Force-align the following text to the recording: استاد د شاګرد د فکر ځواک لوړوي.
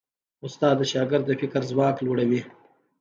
استاد 0.45 0.75
د 0.79 0.81
شاګرد 0.91 1.25
د 1.27 1.31
فکر 1.41 1.61
ځواک 1.71 1.97
لوړوي. 2.05 2.41